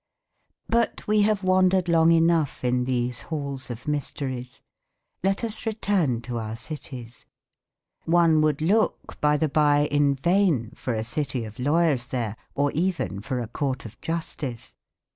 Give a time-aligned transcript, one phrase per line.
[0.67, 4.59] But we have wandered long enough in these halls of mysteries.
[5.23, 7.27] Let us return to our cities.
[8.05, 12.71] One would look, by the bye, in vain for a city of lawyers there, or
[12.71, 14.75] even, for a court of justice.